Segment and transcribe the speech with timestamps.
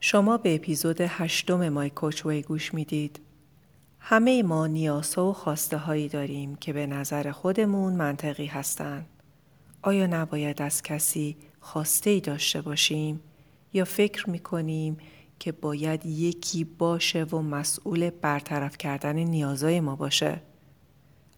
[0.00, 3.20] شما به اپیزود هشتم مای کوچوی گوش می‌دید.
[4.00, 9.06] همه ما نیاسا و خواسته هایی داریم که به نظر خودمون منطقی هستند.
[9.82, 13.20] آیا نباید از کسی خواسته ای داشته باشیم
[13.72, 14.96] یا فکر می کنیم
[15.38, 20.42] که باید یکی باشه و مسئول برطرف کردن نیازای ما باشه؟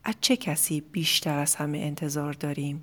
[0.04, 2.82] از چه کسی بیشتر از همه انتظار داریم؟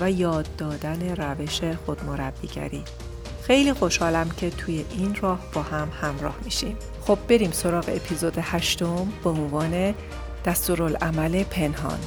[0.00, 2.82] و یاد دادن روش خودمربیگری.
[3.42, 6.76] خیلی خوشحالم که توی این راه با هم همراه میشیم.
[7.06, 9.94] خب بریم سراغ اپیزود هشتم با عنوان
[10.44, 11.98] دستورالعمل پنهان.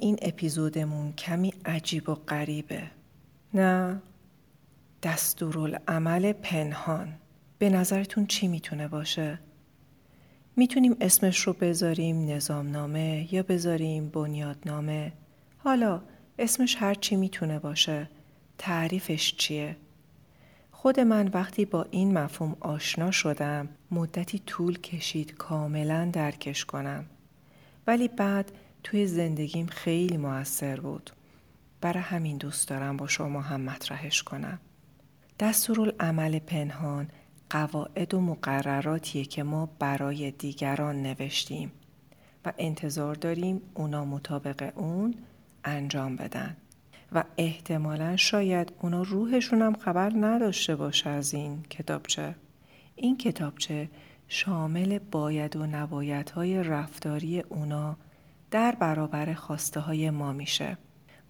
[0.00, 2.82] این اپیزودمون کمی عجیب و غریبه.
[3.54, 4.02] نه
[5.02, 7.14] دستورالعمل پنهان.
[7.58, 9.38] به نظرتون چی می‌تونه باشه؟
[10.56, 15.12] می‌تونیم اسمش رو بذاریم نظامنامه یا بذاریم بنیادنامه.
[15.58, 16.02] حالا
[16.38, 18.08] اسمش هر چی می‌تونه باشه.
[18.58, 19.76] تعریفش چیه؟
[20.70, 27.04] خود من وقتی با این مفهوم آشنا شدم مدتی طول کشید کاملا درکش کنم.
[27.86, 28.52] ولی بعد
[28.86, 31.10] توی زندگیم خیلی موثر بود.
[31.80, 34.58] برای همین دوست دارم با شما هم مطرحش کنم.
[35.40, 37.08] دستورالعمل پنهان
[37.50, 41.72] قواعد و مقرراتیه که ما برای دیگران نوشتیم
[42.44, 45.14] و انتظار داریم اونا مطابق اون
[45.64, 46.56] انجام بدن
[47.12, 52.34] و احتمالا شاید اونا روحشون هم خبر نداشته باشه از این کتابچه.
[52.96, 53.88] این کتابچه
[54.28, 57.96] شامل باید و نبایدهای رفتاری اونا
[58.50, 60.78] در برابر خواسته های ما میشه.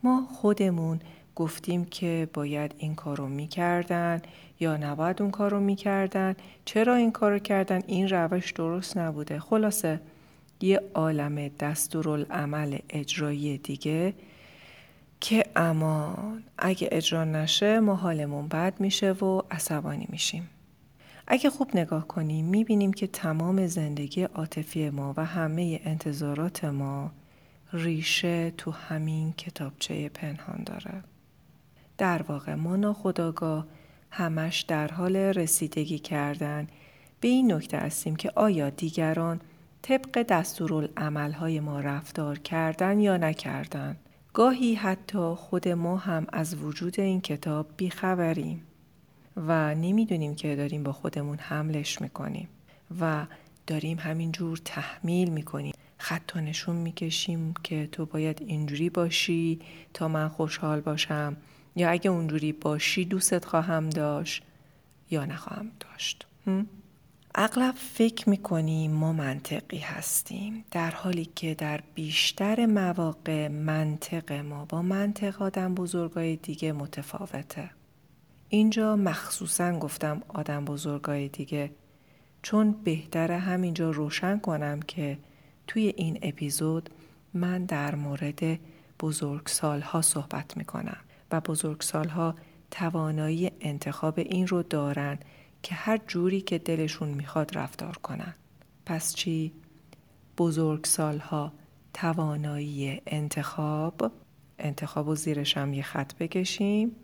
[0.02, 1.00] ما خودمون
[1.34, 4.22] گفتیم که باید این کارو می‌کردن
[4.60, 6.36] یا نباید اون کارو می‌کردن.
[6.64, 9.40] چرا این کارو کردن؟ این روش درست نبوده.
[9.40, 10.00] خلاصه
[10.60, 14.14] یه عالم دستورالعمل اجرایی دیگه
[15.20, 20.50] که امان اگه اجرا نشه ما حالمون بد میشه و عصبانی میشیم.
[21.26, 27.10] اگه خوب نگاه کنیم می‌بینیم که تمام زندگی عاطفی ما و همه انتظارات ما
[27.72, 31.04] ریشه تو همین کتابچه پنهان داره.
[31.98, 33.66] در واقع ما ناخداگاه
[34.10, 36.66] همش در حال رسیدگی کردن
[37.20, 39.40] به این نکته هستیم که آیا دیگران
[39.82, 43.96] طبق دستورالعملهای ما رفتار کردن یا نکردن.
[44.32, 48.62] گاهی حتی خود ما هم از وجود این کتاب بیخبریم.
[49.36, 52.48] و نمی‌دونیم که داریم با خودمون حملش می‌کنیم
[53.00, 53.26] و
[53.66, 55.74] داریم همینجور تحمیل می‌کنیم.
[55.98, 59.60] خط و نشون می‌کشیم که تو باید اینجوری باشی
[59.94, 61.36] تا من خوشحال باشم
[61.76, 64.42] یا اگه اونجوری باشی دوستت خواهم داشت
[65.10, 66.26] یا نخواهم داشت.
[67.34, 74.82] اغلب فکر می‌کنیم ما منطقی هستیم در حالی که در بیشتر مواقع منطق ما با
[74.82, 77.70] منطق آدم بزرگای دیگه متفاوته.
[78.48, 81.70] اینجا مخصوصا گفتم آدم بزرگای دیگه
[82.42, 85.18] چون بهتره همینجا روشن کنم که
[85.66, 86.90] توی این اپیزود
[87.34, 88.58] من در مورد
[89.00, 90.96] بزرگسالها صحبت می‌کنم
[91.30, 92.34] و بزرگسالها
[92.70, 95.18] توانایی انتخاب این رو دارن
[95.62, 98.34] که هر جوری که دلشون می‌خواد رفتار کنن.
[98.86, 99.52] پس چی؟
[100.38, 101.52] بزرگسالها
[101.94, 104.12] توانایی انتخاب
[104.58, 106.96] انتخاب و زیرش یه خط بکشیم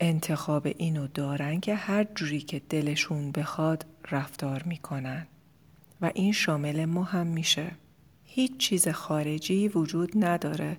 [0.00, 5.26] انتخاب اینو دارن که هر جوری که دلشون بخواد رفتار می‌کنن
[6.00, 7.70] و این شامل ما هم میشه.
[8.24, 10.76] هیچ چیز خارجی وجود نداره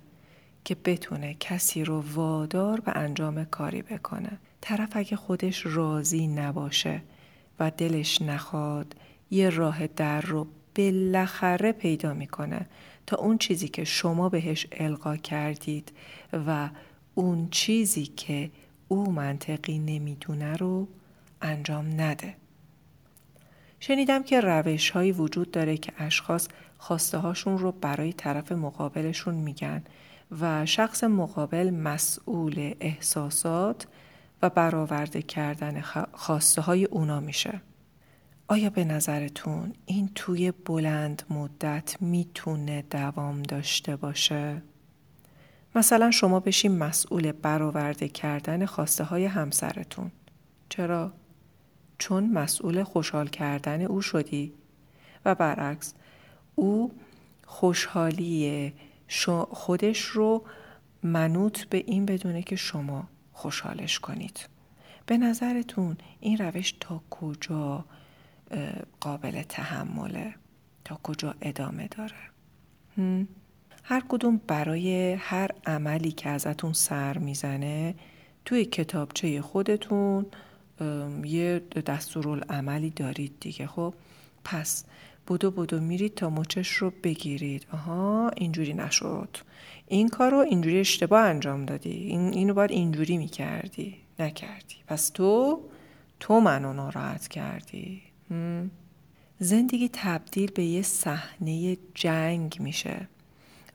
[0.64, 4.38] که بتونه کسی رو وادار به انجام کاری بکنه.
[4.60, 7.02] طرف اگه خودش راضی نباشه
[7.60, 8.96] و دلش نخواد
[9.30, 12.66] یه راه در رو بالاخره پیدا می‌کنه
[13.06, 15.92] تا اون چیزی که شما بهش القا کردید
[16.46, 16.68] و
[17.14, 18.50] اون چیزی که
[18.88, 20.88] او منطقی نمی‌دونه رو
[21.42, 22.34] انجام نده.
[23.80, 26.48] شنیدم که روش هایی وجود داره که اشخاص
[26.78, 29.82] خواسته هاشون رو برای طرف مقابلشون میگن
[30.40, 33.86] و شخص مقابل مسئول احساسات
[34.42, 35.80] و برآورده کردن
[36.12, 37.60] خواسته های اونا میشه.
[38.48, 44.62] آیا به نظرتون این توی بلند مدت می‌تونه دوام داشته باشه؟
[45.74, 50.10] مثلا شما بشین مسئول برآورده کردن خواسته های همسرتون.
[50.68, 51.12] چرا؟
[51.98, 54.52] چون مسئول خوشحال کردن او شدی.
[55.24, 55.94] و برعکس
[56.54, 56.92] او
[57.46, 58.72] خوشحالی
[59.50, 60.44] خودش رو
[61.02, 64.48] منوط به این بدونه که شما خوشحالش کنید.
[65.06, 67.84] به نظرتون این روش تا کجا
[69.00, 70.34] قابل تحمله؟
[70.84, 72.30] تا کجا ادامه داره؟
[73.90, 77.94] هر کدوم برای هر عملی که ازتون سر می‌زنه
[78.44, 80.26] توی کتابچه خودتون
[81.24, 83.66] یه دستورالعملی دارید دیگه.
[83.66, 83.94] خب
[84.44, 84.84] پس
[85.26, 87.66] بودو بودو میرید تا مچش رو بگیرید.
[87.72, 89.36] آها اینجوری نشد.
[89.86, 91.90] این کار رو اینجوری اشتباه انجام دادی.
[91.90, 93.96] این اینو باید اینجوری می‌کردی.
[94.18, 94.76] نکردی.
[94.86, 95.60] پس تو
[96.20, 98.02] تو منو ناراحت کردی.
[99.38, 103.08] زندگی تبدیل به یه صحنه جنگ میشه.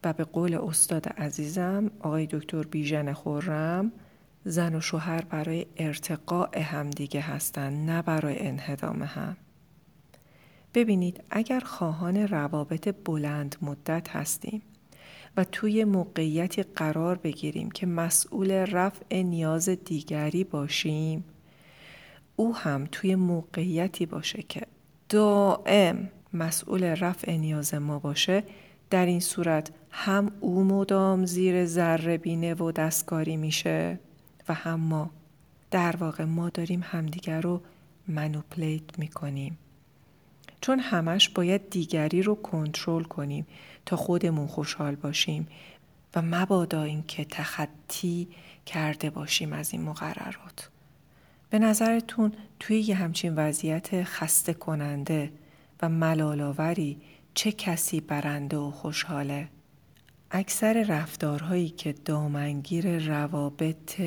[0.04, 3.92] و به قول استاد عزیزم آقای دکتر بیژن خورم
[4.46, 9.38] زن و شوهر برای ارتقاء همدیگه هستن نه برای انهدام هم.
[10.74, 14.62] ببینید اگر خواهان روابط بلند مدت هستیم
[15.38, 21.24] و توی موقعیتی قرار بگیریم که مسئول رفع نیاز دیگری باشیم
[22.36, 24.62] او هم توی موقعیتی باشه که
[25.10, 28.44] دائم مسئول رفع نیاز ما باشه
[28.90, 34.00] در این صورت هم او مدام زیر ذره بینه و دستکاری میشه
[34.50, 35.10] و هم ما.
[35.72, 37.62] در واقع ما داریم همدیگر رو
[38.08, 39.58] منوپلیت می‌کنیم.
[40.62, 43.48] چون همش باید دیگری رو کنترل کنیم
[43.86, 45.48] تا خودمون خوشحال باشیم
[46.16, 48.28] و مبادا اینکه تخطی
[48.66, 50.70] کرده باشیم از این مقررات.
[51.50, 55.32] به نظرتون توی یه همچین وضعیت خسته کننده
[55.82, 57.02] و ملالاوری
[57.34, 59.48] چه کسی برنده و خوشحاله؟
[60.36, 64.02] اکثر رفتارهایی که دامنگیر روابط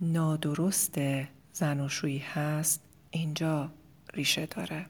[0.00, 0.98] نادرست
[1.52, 3.70] زناشویی هست اینجا
[4.14, 4.86] ریشه داره.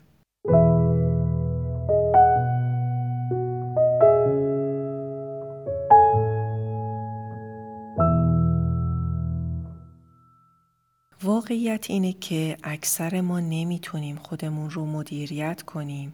[11.23, 16.13] واقعیت اینه که اکثر ما نمی‌تونیم خودمون رو مدیریت کنیم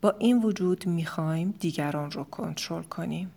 [0.00, 3.30] با این وجود می‌خوایم دیگران رو کنترل کنیم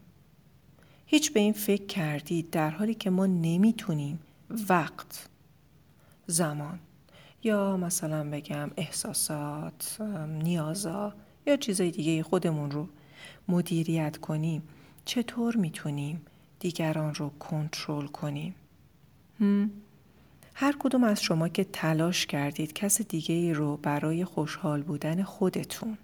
[1.09, 4.19] هیچ به این فکر کردید در حالی که ما نمی‌تونیم
[4.69, 5.29] وقت
[6.25, 6.79] زمان
[7.43, 11.13] یا مثلا بگم احساسات نیازا
[11.45, 12.87] یا چیزای دیگه خودمون رو
[13.47, 14.63] مدیریت کنیم
[15.05, 16.21] چطور می‌تونیم
[16.59, 18.55] دیگران رو کنترل کنیم؟
[20.53, 25.97] هر کدوم از شما که تلاش کردید کس دیگه رو برای خوشحال بودن خودتون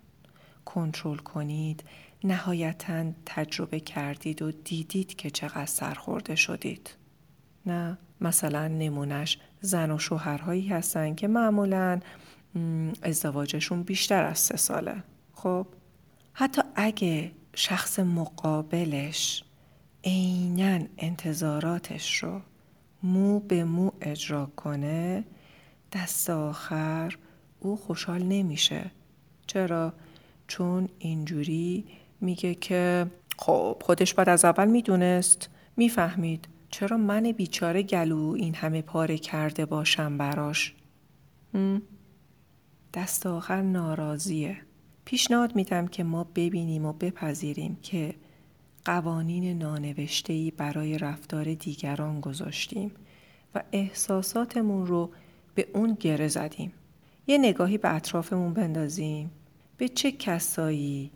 [0.66, 1.84] کنترل کنید
[2.24, 6.96] نهایتا تجربه کردید و دیدید که چقدر سرخورده شدید.
[7.66, 12.00] نه مثلا نمونش زن و شوهرهایی هستن که معمولا
[13.02, 15.04] ازدواجشون بیشتر از سه ساله.
[15.34, 15.68] خب؟
[16.34, 19.44] حتی اگه شخص مقابلش
[20.04, 22.42] عینا انتظاراتش رو
[23.04, 25.24] مو به مو اجرا کنه
[25.94, 27.18] دست آخر
[27.60, 28.92] او خوشحال نمیشه.
[29.48, 29.94] چرا؟
[30.48, 31.86] چون اینجوری
[32.24, 38.82] میگه که خب خودش باید از اول می‌دونست می‌فهمید چرا من بیچاره گلو این همه
[38.82, 40.74] پاره کرده باشم براش.
[42.94, 44.58] دست آخر ناراضیه.
[45.06, 48.14] پیشنهاد میدم که ما ببینیم و بپذیریم که
[48.86, 52.92] قوانین نانوشتهی برای رفتار دیگران گذاشتیم
[53.56, 55.10] و احساساتمون رو
[55.56, 56.74] به اون گره زدیم.
[57.28, 59.32] یه نگاهی به اطرافمون بندازیم.
[59.78, 61.12] به چه کسایی؟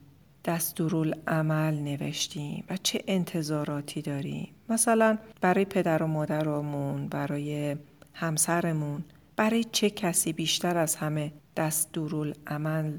[0.47, 7.75] دستورالعمل نوشتیم و چه انتظاراتی داریم؟ مثلا برای پدر و مادرمون برای
[8.13, 9.03] همسرمون
[9.35, 12.97] برای چه کسی بیشتر از همه دستورالعمل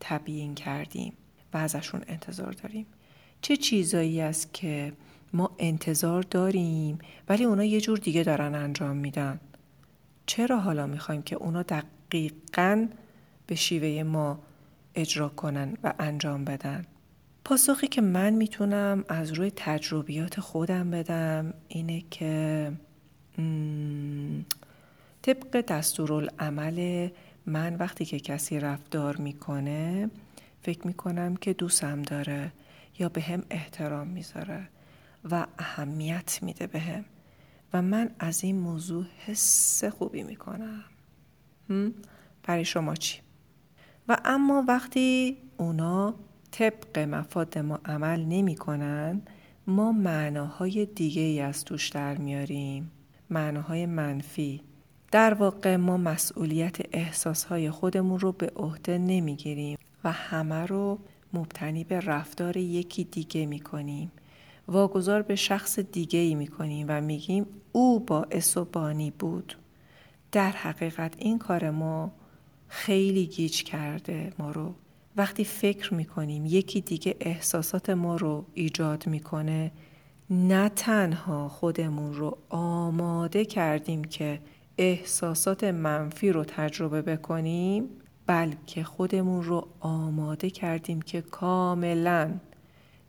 [0.00, 1.12] تبیین کردیم
[1.54, 2.86] و ازشون انتظار داریم؟
[3.40, 4.92] چه چیزایی است که
[5.32, 6.98] ما انتظار داریم
[7.28, 9.40] ولی اونا یه جور دیگه دارن انجام میدن؟
[10.26, 12.88] چرا حالا می‌خوایم که اونا دقیقا
[13.46, 14.38] به شیوه ما
[14.96, 16.84] اجرا کنن و انجام بدن.
[17.44, 22.72] پاسخی که من می‌تونم از روی تجربیات خودم بدم اینه که
[25.22, 27.08] طبق دستورالعمل
[27.46, 30.10] من وقتی که کسی رفتار می‌کنه
[30.62, 32.52] فکر می‌کنم که دوستم داره
[32.98, 34.68] یا به هم احترام می‌ذاره
[35.30, 37.04] و اهمیت میده به هم
[37.72, 40.84] و من از این موضوع حس خوبی می‌کنم.
[42.42, 43.25] برای شما چی؟
[44.08, 46.14] و اما وقتی اونا
[46.50, 48.56] طبق مفاد ما عمل نمی
[49.66, 52.90] ما معناهای دیگه ای از توش در میاریم.
[53.30, 54.62] معناهای منفی.
[55.12, 60.98] در واقع ما مسئولیت احساسهای خودمون رو به عهده نمی‌گیریم و همه رو
[61.32, 64.12] مبتنی به رفتار یکی دیگه می‌کنیم
[64.68, 69.56] واگذار به شخص دیگه ای می‌کنیم و میگیم او با و بود.
[70.32, 72.12] در حقیقت این کار ما
[72.68, 74.74] خیلی گیج کرده ما رو.
[75.16, 79.72] وقتی فکر می‌کنیم یکی دیگه احساسات ما رو ایجاد می‌کنه
[80.30, 84.40] نه تنها خودمون رو آماده کردیم که
[84.78, 87.88] احساسات منفی رو تجربه بکنیم
[88.26, 92.40] بلکه خودمون رو آماده کردیم که کاملا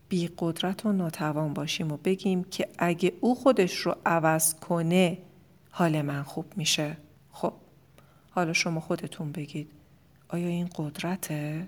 [0.10, 5.18] بی قدرت و ناتوان باشیم و بگیم که اگه او خودش رو عوض کنه
[5.70, 6.98] حال من خوب میشه.
[8.38, 9.72] حالا شما خودتون بگید
[10.30, 11.68] آیا این قدرته؟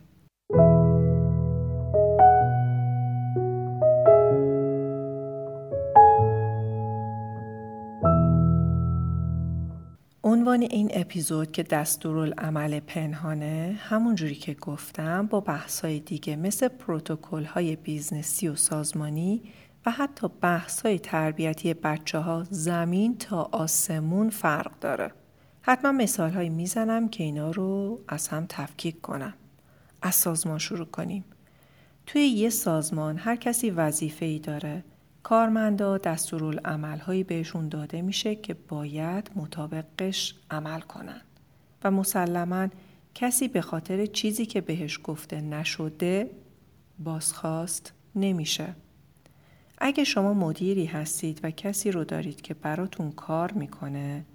[10.23, 17.43] عنوان این اپیزود که دستورالعمل پنهانه همون جوری که گفتم با بحث‌های دیگه مثل پروتکل
[17.43, 19.41] های business ی و سازمانی
[19.85, 25.18] و حتی بحث های تربیتی بچه ها زمین تا آسمون فرق داره.
[25.69, 29.33] حتما مثال هایی می‌زنم که اینا رو از هم تفکیک کنم.
[30.01, 31.23] از سازمان شروع کنیم.
[32.05, 34.83] توی یه سازمان هر کسی وظیفه ای داره
[35.23, 41.21] کارمندا دستورالعملهایی بهشون داده میشه که باید مطابقش عمل کنن
[41.83, 42.67] و مسلما
[43.15, 46.29] کسی به خاطر چیزی که بهش گفته نشده
[46.99, 48.75] بازخواست نمیشه.
[49.77, 54.25] اگه شما مدیری هستید و کسی رو دارید که براتون کار می‌کنه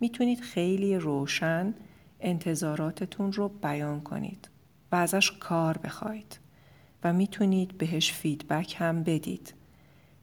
[0.00, 1.74] می‌تونید خیلی روشن
[2.20, 4.48] انتظاراتتون رو بیان کنید
[4.92, 6.38] و ازش کار بخواید
[7.04, 9.54] و می‌تونید بهش فیدبک هم بدید.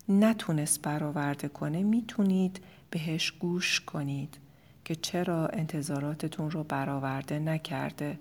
[0.10, 4.38] نتونست برآورده کنه می‌تونید بهش گوش کنید
[4.86, 8.20] که چرا انتظاراتتون رو برآورده نکرده.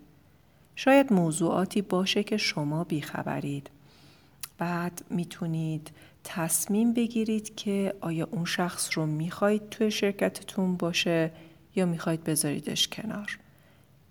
[0.76, 3.70] شاید موضوعاتی باشه که شما بیخبرید.
[4.58, 5.90] بعد می‌تونید
[6.24, 11.30] تصمیم بگیرید که آیا اون شخص رو می‌خواید توی شرکتتون باشه
[11.76, 13.38] یا می‌خواید بذاریدش کنار.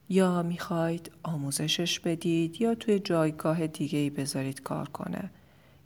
[0.10, 5.30] یا می‌خواید آموزشش بدید یا توی جایگاه دیگه ای بذارید کار کنه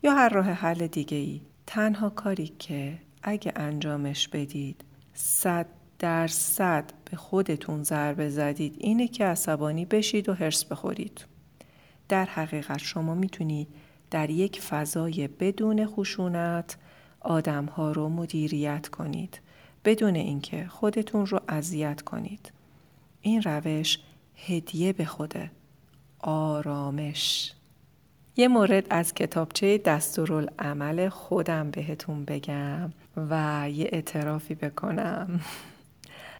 [0.03, 5.65] یا هر راه حل دیگه ای تنها کاری که اگه انجامش بدید صد
[5.99, 11.25] درصد به خودتون ضربه زدید اینه که عصبانی بشید و حرس بخورید.
[12.09, 13.67] در حقیقت شما می‌تونید
[14.11, 16.77] در یک فضای بدون خشونت
[17.19, 19.39] آدمها رو مدیریت کنید
[19.85, 22.51] بدون اینکه خودتون رو اذیت کنید.
[23.21, 23.99] این روش
[24.35, 25.51] هدیه به خوده.
[26.19, 27.53] آرامش
[28.35, 32.91] یه مورد از کتابچه دستورالعمل خودم بهتون بگم
[33.29, 35.41] و یه اعترافی بکنم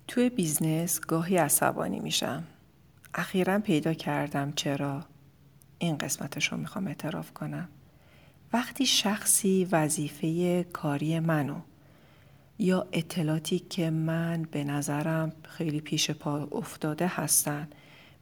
[0.07, 2.43] توی business گاهی عصبانی میشم
[3.13, 5.03] اخیرا پیدا کردم چرا
[5.79, 7.67] این قسمتش رو می‌خوام اعتراف کنم.
[8.53, 11.55] وقتی شخصی وظیفه کاری منو
[12.59, 17.67] یا اطلاعاتی که من به نظرم خیلی پیش پا افتاده هستن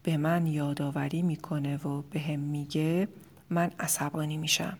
[0.04, 3.08] به من یادآوری می‌کنه و به هم میگه
[3.50, 4.78] من عصبانی میشم.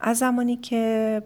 [0.00, 1.22] از زمانی که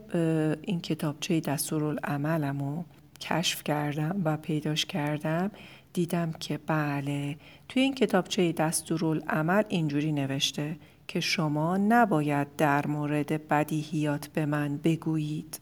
[0.63, 2.85] این کتابچه دستورالعملم رو
[3.21, 5.51] کشف کردم و پیداش کردم
[5.97, 7.37] دیدم که بله
[7.69, 10.77] توی این کتابچه دستورالعمل اینجوری نوشته
[11.09, 15.61] که شما نباید در مورد بدیهیات به من بگویید.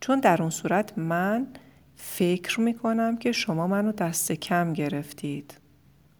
[0.00, 1.46] چون در اون صورت من
[1.96, 5.54] فکر می‌کنم که شما منو دست کم گرفتید.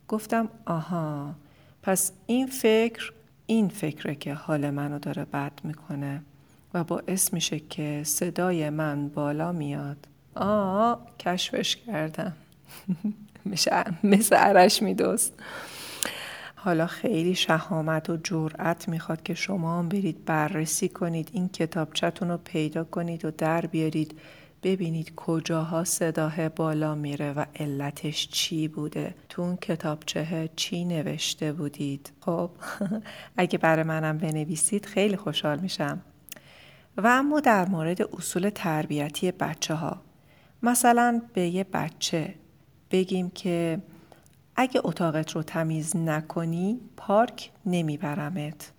[0.08, 1.34] گفتم آها
[1.82, 3.12] پس این فکر
[3.46, 6.22] این فکره که حال منو داره بد می‌کنه
[6.74, 10.08] و باعث میشه که صدای من بالا میاد.
[10.34, 12.32] آه کشفش کردم.
[14.04, 15.32] مثل عرش میدوست.
[16.54, 22.36] حالا خیلی شهامت و جرأت می‌خواد که شما هم برید بررسی کنید این کتابچتون رو
[22.36, 24.18] پیدا کنید و در بیارید.
[24.62, 29.14] ببینید کجاها صداه بالا میره و علتش چی بوده.
[29.28, 32.50] تو اون کتابچه چی نوشته بودید؟ خب
[33.36, 36.00] اگه برای منم بنویسید خیلی خوشحال میشم.
[36.96, 40.00] و اما در مورد اصول تربیتی بچه ها
[40.62, 42.34] مثلا به یه بچه
[42.90, 43.82] بگیم که
[44.56, 48.72] اگه اتاقت رو تمیز نکنی پارک نمیبرمت.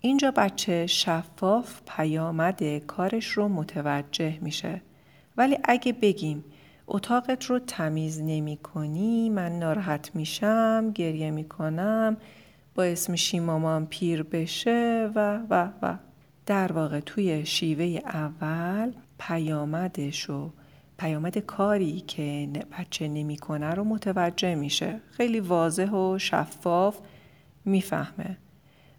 [0.00, 4.82] اینجا بچه شفاف پیامد کارش رو متوجه میشه.
[5.36, 6.44] ولی اگه بگیم
[6.86, 12.16] اتاقت رو تمیز نمی کنی من ناراحت میشم گریه می‌کنم
[12.74, 15.96] باعث میشی مامان پیر بشه و و و.
[16.46, 20.50] در واقع توی شیوه اول پیامدش و
[20.98, 22.48] پیامد کاری که
[22.78, 25.00] بچه نمی‌کنه رو متوجه میشه.
[25.10, 26.98] خیلی واضح و شفاف
[27.64, 28.38] می‌فهمه.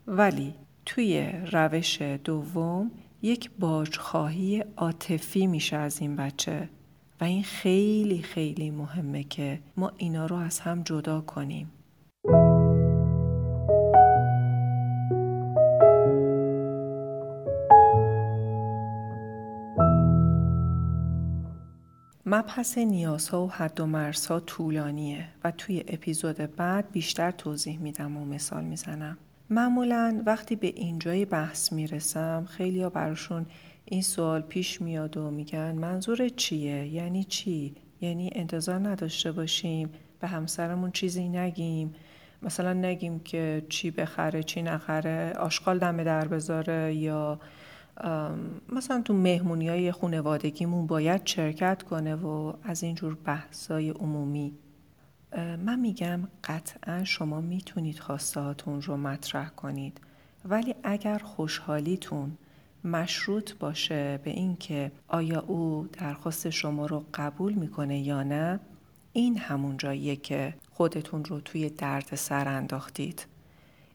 [0.08, 0.54] ولی
[0.86, 6.70] توی روش دوم یک باجخواهی عاطفی میشه از این بچه.
[7.22, 11.72] و این خیلی خیلی مهمه که ما اینا رو از هم جدا کنیم.
[22.36, 28.26] مبحث نیازها و حد و مرزها طولانیه و توی اپیزود بعد بیشتر توضیح میدم و
[28.26, 29.18] مثال می‌زنم.
[29.50, 33.46] معمولا وقتی به اینجای بحث می‌رسم خیلی ها براشون
[33.86, 39.90] این سوال پیش میاد و میگن منظور چیه؟ یعنی چی؟ یعنی انتظار نداشته باشیم
[40.20, 41.96] به همسرمون چیزی نگیم
[42.42, 47.40] مثلا نگیم که چی بخره چی نخره آشغال دم در بذاره یا
[48.70, 54.54] مثلا تو مهمونی های خونوادگیمون باید شرکت کنه و از اینجور بحثای عمومی.
[55.38, 60.02] من میگم قطعا شما می‌تونید خواستهاتون رو مطرح کنید.
[60.46, 62.38] ولی اگر خوشحالیتون
[62.84, 68.60] مشروط باشه به اینکه آیا او درخواست شما رو قبول می‌کنه یا نه
[69.14, 73.28] این همون جاییه که خودتون رو توی درد سر انداختید.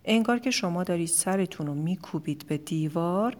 [0.04, 3.36] انگار که شما دارید سرتون رو میکوبید به دیوار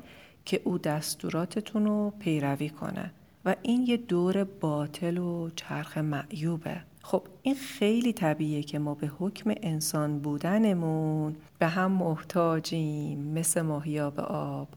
[0.50, 3.10] که او دستوراتتون رو پیروی کنه
[3.44, 6.80] و این یه دور باطل و چرخ معیوبه.
[7.02, 14.20] خب این خیلی طبیعیه که ما به حکم انسان بودنمون به هم محتاجیم مثل ماهیاب
[14.20, 14.68] آب.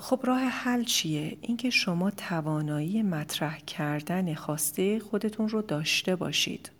[0.00, 6.70] خب راه حل چیه؟ اینکه شما توانایی مطرح کردن خواسته خودتون رو داشته باشید.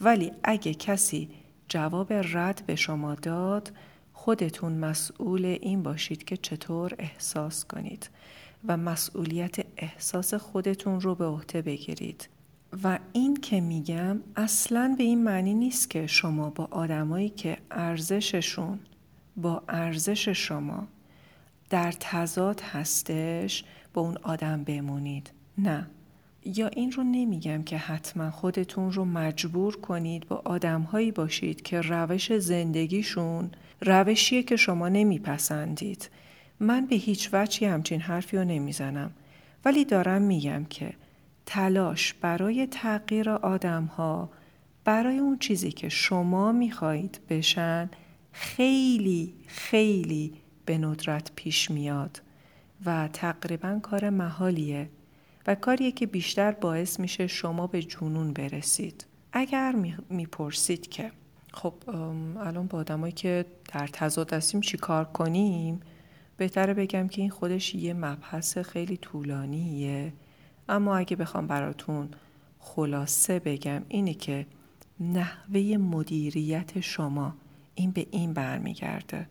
[0.00, 1.28] ولی اگه کسی
[1.68, 3.72] جواب رد به شما داد
[4.24, 8.10] خودتون مسئول این باشید که چطور احساس کنید
[8.64, 12.28] و مسئولیت احساس خودتون رو به عهده بگیرید.
[12.84, 18.78] و این که میگم اصلا به این معنی نیست که شما با آدمایی که ارزششون
[19.36, 20.86] با ارزش شما
[21.70, 25.30] در تضاد هستش با اون آدم بمونید.
[25.58, 25.86] نه.
[26.44, 32.32] یا این رو نمیگم که حتما خودتون رو مجبور کنید با آدمهایی باشید که روش
[32.38, 36.10] زندگیشون روشیه که شما نمیپسندید.
[36.60, 39.10] من به هیچ وجهی همچین حرفی رو نمی‌زنم.
[39.64, 40.94] ولی دارم میگم که
[41.46, 44.30] تلاش برای تغییر آدم ها
[44.84, 47.90] برای اون چیزی که شما می‌خواهید بشن
[48.32, 50.34] خیلی خیلی
[50.66, 52.22] به ندرت پیش میاد
[52.86, 54.88] و تقریبا کار محالیه
[55.46, 59.06] و کاریه که بیشتر باعث میشه شما به جنون برسید.
[59.32, 59.74] اگر
[60.10, 61.10] می‌پرسید که
[61.54, 61.74] خب
[62.38, 65.80] الان با آدمایی که در تضاد هستیم چی کار کنیم؟
[66.36, 70.12] بهتره بگم که این خودش یه مبحث خیلی طولانیه.
[70.68, 72.08] اما اگه بخوام براتون
[72.58, 74.46] خلاصه بگم اینه که
[75.00, 77.34] نحوه مدیریت شما
[77.74, 79.28] این به این برمیگرده.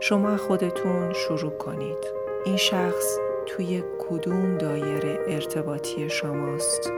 [0.00, 1.98] شما خودتون شروع کنید.
[2.46, 6.92] این شخص توی کدوم دایره ارتباطی شماست؟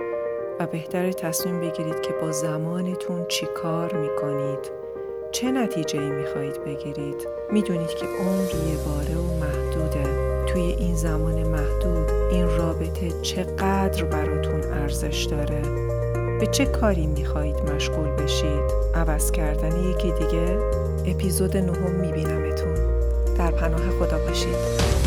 [0.61, 4.70] و بهتر تصمیم بگیرید که با زمانتون چی کار می‌کنید.
[5.33, 7.29] چه نتیجه ای می‌خواهید بگیرید.
[7.53, 10.05] می‌دونید که عمر یه باره و محدوده.
[10.46, 15.62] توی این زمان محدود این رابطه چقدر براتون ارزش داره.
[16.40, 20.59] به چه کاری می‌خواهید مشغول بشید؟ عوض کردن یکی دیگه؟
[21.07, 22.75] اپیزود نهم میبینمتون.
[23.38, 25.00] در پناه خدا باشید.